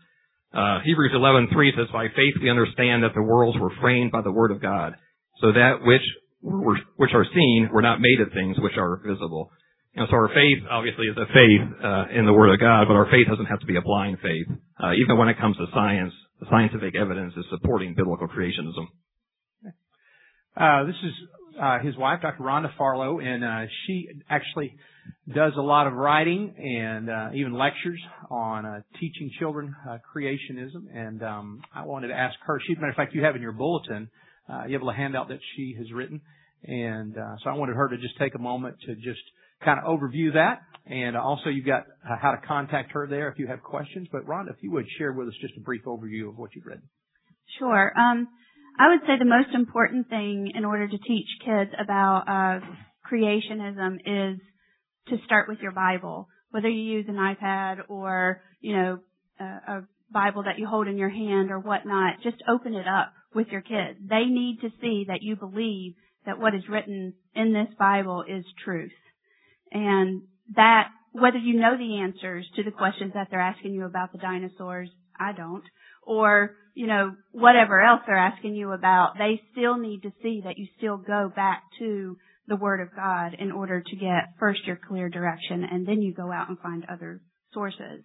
[0.54, 4.32] Uh, Hebrews 11:3 says, "By faith we understand that the worlds were framed by the
[4.32, 4.95] word of God,
[5.39, 6.04] so that which
[6.41, 9.52] were, which are seen were not made of things which are visible."
[9.95, 12.95] Know, so our faith obviously is a faith uh, in the word of God, but
[12.95, 14.47] our faith doesn't have to be a blind faith.
[14.82, 18.88] Uh, even when it comes to science, the scientific evidence is supporting biblical creationism.
[20.56, 21.13] Uh, this is
[21.60, 22.43] uh, his wife, Dr.
[22.43, 24.76] Rhonda Farlow, and uh, she actually
[25.34, 30.86] does a lot of writing and uh, even lectures on uh, teaching children uh, creationism.
[30.93, 32.60] And um, I wanted to ask her.
[32.65, 34.10] She, matter of fact, you have in your bulletin,
[34.48, 36.22] uh, you have a handout that she has written,
[36.63, 39.22] and uh, so I wanted her to just take a moment to just
[39.63, 40.62] kind of overview that.
[40.86, 44.08] And also, you've got uh, how to contact her there if you have questions.
[44.12, 46.65] But Rhonda, if you would share with us just a brief overview of what you've
[46.65, 46.82] read.
[47.60, 47.91] Sure.
[47.98, 48.28] Um,
[48.80, 52.65] I would say the most important thing in order to teach kids about uh,
[53.12, 54.39] creationism is
[55.10, 56.30] to start with your Bible.
[56.52, 59.00] Whether you use an iPad or you know
[59.38, 63.12] a, a Bible that you hold in your hand or whatnot, just open it up
[63.36, 64.00] with your kids.
[64.10, 68.46] They need to see that you believe that what is written in this Bible is
[68.63, 68.92] truth.
[69.74, 70.24] And
[70.56, 74.18] that, whether you know the answers to the questions that they're asking you about the
[74.18, 74.89] dinosaurs,
[75.20, 75.63] I don't,
[76.10, 80.58] or, you know, whatever else they're asking you about, they still need to see that
[80.58, 82.17] you still go back to
[82.48, 86.13] the Word of God in order to get first your clear direction and then you
[86.13, 87.22] go out and find other
[87.54, 88.04] sources.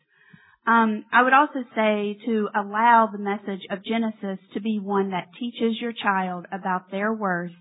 [0.67, 5.29] Um, I would also say to allow the message of Genesis to be one that
[5.40, 7.53] teaches your child about their worth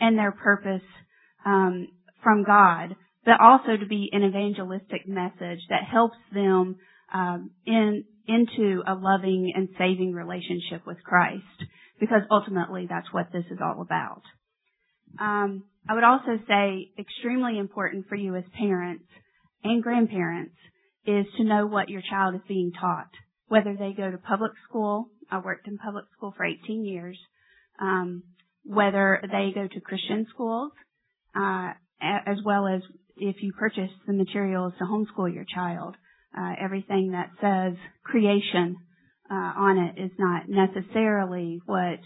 [0.00, 0.82] and their purpose
[1.46, 1.88] um,
[2.22, 6.76] from God but also to be an evangelistic message that helps them
[7.12, 11.44] um, in into a loving and saving relationship with Christ,
[12.00, 14.22] because ultimately that's what this is all about.
[15.20, 19.04] Um, I would also say extremely important for you as parents
[19.62, 20.56] and grandparents
[21.06, 23.10] is to know what your child is being taught,
[23.48, 25.06] whether they go to public school.
[25.30, 27.18] I worked in public school for 18 years.
[27.80, 28.22] Um,
[28.64, 30.72] whether they go to Christian schools,
[31.36, 32.80] uh, as well as
[33.16, 35.96] if you purchase the materials to homeschool your child,
[36.36, 38.76] uh, everything that says creation
[39.30, 42.00] uh, on it is not necessarily what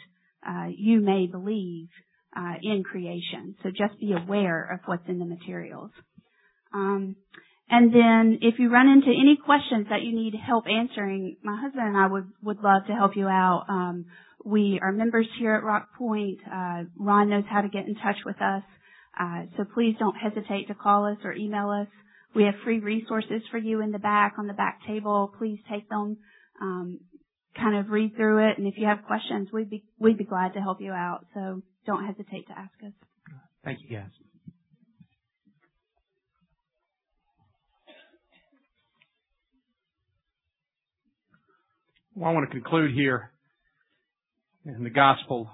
[0.49, 1.89] uh, you may believe
[2.37, 3.57] uh, in creation.
[3.63, 5.91] So just be aware of what's in the materials.
[6.73, 7.17] Um,
[7.71, 11.87] and then if you run into any questions that you need help answering, my husband
[11.87, 13.67] and I would, would love to help you out.
[13.69, 14.07] Um,
[14.45, 16.39] we are members here at Rock Point.
[16.47, 18.63] Uh, Ron knows how to get in touch with us.
[19.19, 21.89] Uh, so please don't hesitate to call us or email us.
[22.35, 25.33] We have free resources for you in the back on the back table.
[25.39, 26.19] Please take them,
[26.61, 27.01] um,
[27.57, 30.55] kind of read through it, and if you have questions, we'd be we'd be glad
[30.55, 31.27] to help you out.
[31.35, 32.93] So don't hesitate to ask us.
[33.65, 34.11] Thank you, guys.
[42.15, 43.31] Well, I want to conclude here
[44.65, 45.49] in the Gospel,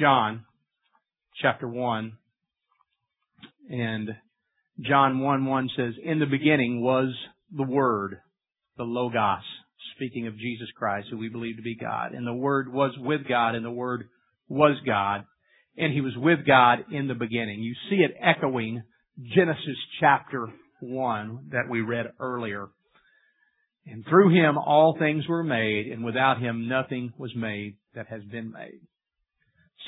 [0.00, 0.44] John,
[1.40, 2.12] chapter 1.
[3.70, 4.10] And
[4.80, 7.14] John 1 1 says, In the beginning was
[7.54, 8.18] the Word,
[8.76, 9.44] the Logos,
[9.94, 12.12] speaking of Jesus Christ, who we believe to be God.
[12.12, 14.08] And the Word was with God, and the Word
[14.48, 15.24] was God.
[15.76, 17.60] And He was with God in the beginning.
[17.60, 18.82] You see it echoing
[19.34, 20.48] Genesis chapter
[20.80, 22.68] 1 that we read earlier.
[23.86, 28.22] And through Him all things were made, and without Him nothing was made that has
[28.24, 28.80] been made.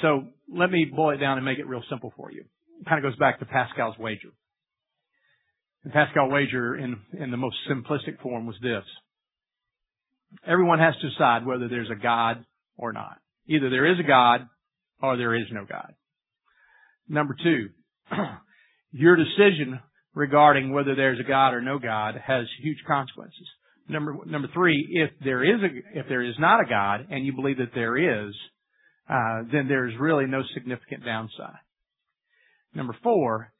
[0.02, 2.44] So let me boil it down and make it real simple for you.
[2.80, 4.28] It kind of goes back to Pascal's wager.
[5.86, 8.82] The Pascal wager in, in the most simplistic form was this.
[10.44, 12.44] Everyone has to decide whether there's a God
[12.76, 13.18] or not.
[13.46, 14.48] Either there is a God
[15.00, 15.94] or there is no God.
[17.08, 17.68] Number two,
[18.90, 19.78] your decision
[20.12, 23.46] regarding whether there's a God or no God has huge consequences.
[23.88, 27.32] Number number three, if there is a if there is not a God and you
[27.32, 28.34] believe that there is,
[29.08, 31.60] uh, then there's really no significant downside.
[32.74, 33.52] Number four,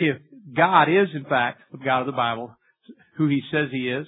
[0.00, 0.16] if
[0.56, 2.56] God is in fact the God of the Bible,
[3.16, 4.06] who He says He is,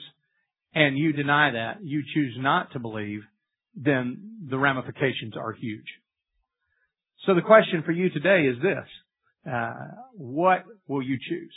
[0.74, 3.20] and you deny that, you choose not to believe,
[3.76, 5.86] then the ramifications are huge.
[7.26, 9.52] So the question for you today is this.
[9.52, 9.72] Uh,
[10.14, 11.52] what will you choose?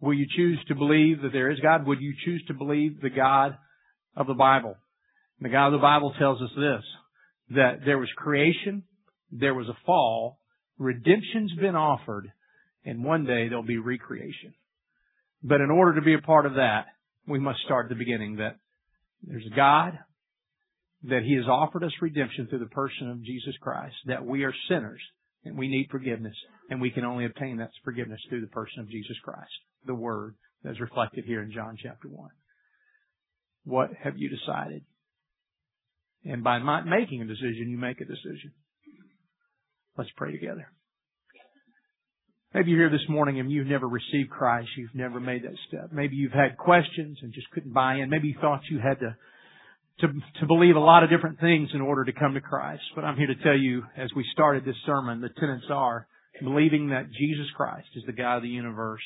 [0.00, 1.86] Will you choose to believe that there is God?
[1.86, 3.56] Would you choose to believe the God
[4.16, 4.76] of the Bible?
[5.40, 6.84] The God of the Bible tells us this,
[7.50, 8.82] that there was creation,
[9.30, 10.38] there was a fall,
[10.78, 12.32] redemption's been offered,
[12.84, 14.54] and one day there'll be recreation.
[15.42, 16.86] But in order to be a part of that,
[17.26, 18.56] we must start at the beginning that
[19.22, 19.98] there's a God,
[21.04, 24.54] that He has offered us redemption through the person of Jesus Christ, that we are
[24.68, 25.00] sinners
[25.44, 26.34] and we need forgiveness,
[26.70, 29.50] and we can only obtain that forgiveness through the person of Jesus Christ,
[29.86, 32.30] the Word that's reflected here in John chapter 1.
[33.64, 34.84] What have you decided?
[36.24, 38.52] And by not making a decision, you make a decision.
[39.96, 40.68] Let's pray together.
[42.54, 44.68] Maybe you're here this morning and you've never received Christ.
[44.76, 45.92] You've never made that step.
[45.92, 48.08] Maybe you've had questions and just couldn't buy in.
[48.08, 49.16] Maybe you thought you had to
[50.00, 50.06] to,
[50.40, 52.82] to believe a lot of different things in order to come to Christ.
[52.94, 56.06] But I'm here to tell you, as we started this sermon, the tenets are
[56.40, 59.02] believing that Jesus Christ is the God of the universe.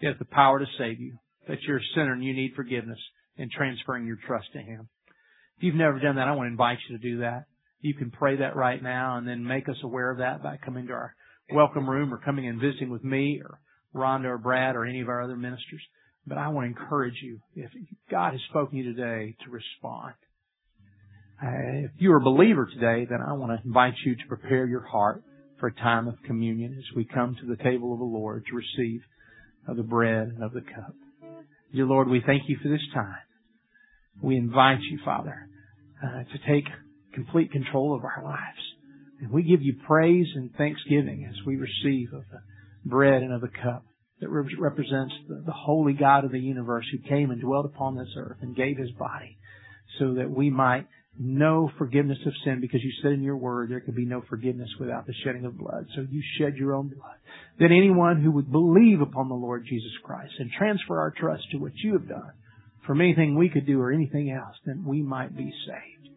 [0.00, 1.16] He has the power to save you,
[1.48, 2.98] that you're a sinner and you need forgiveness,
[3.38, 4.88] and transferring your trust to Him.
[5.56, 7.46] If you've never done that, I want to invite you to do that.
[7.80, 10.88] You can pray that right now and then make us aware of that by coming
[10.88, 11.14] to our
[11.52, 13.60] welcome room or coming and visiting with me or
[13.94, 15.82] Rhonda or Brad or any of our other ministers.
[16.26, 17.70] But I want to encourage you, if
[18.10, 20.14] God has spoken to you today, to respond.
[21.42, 24.86] Uh, if you're a believer today, then I want to invite you to prepare your
[24.86, 25.22] heart
[25.60, 28.56] for a time of communion as we come to the table of the Lord to
[28.56, 29.02] receive
[29.68, 30.94] of the bread and of the cup.
[31.74, 33.16] Dear Lord, we thank you for this time.
[34.22, 35.48] We invite you, Father,
[36.02, 36.64] uh, to take
[37.12, 38.73] complete control of our lives.
[39.20, 42.40] And we give you praise and thanksgiving as we receive of the
[42.84, 43.84] bread and of the cup
[44.20, 48.14] that represents the, the holy God of the universe who came and dwelt upon this
[48.16, 49.38] earth and gave his body
[49.98, 50.86] so that we might
[51.18, 54.68] know forgiveness of sin because you said in your word there could be no forgiveness
[54.80, 55.86] without the shedding of blood.
[55.94, 57.16] So you shed your own blood.
[57.60, 61.58] That anyone who would believe upon the Lord Jesus Christ and transfer our trust to
[61.58, 62.32] what you have done
[62.86, 66.08] from anything we could do or anything else, then we might be saved.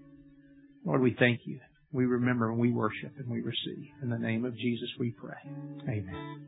[0.83, 1.59] Lord, we thank you.
[1.91, 3.87] We remember and we worship and we receive.
[4.01, 5.37] In the name of Jesus we pray.
[5.87, 6.47] Amen.